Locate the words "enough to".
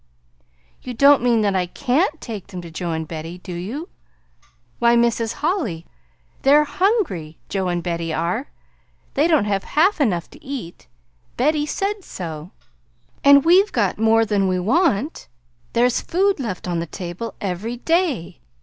10.01-10.43